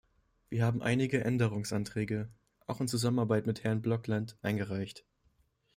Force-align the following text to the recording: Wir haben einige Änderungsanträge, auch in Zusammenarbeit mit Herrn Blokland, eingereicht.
Wir 0.49 0.65
haben 0.65 0.81
einige 0.81 1.23
Änderungsanträge, 1.23 2.31
auch 2.65 2.81
in 2.81 2.87
Zusammenarbeit 2.87 3.45
mit 3.45 3.63
Herrn 3.63 3.83
Blokland, 3.83 4.35
eingereicht. 4.41 5.05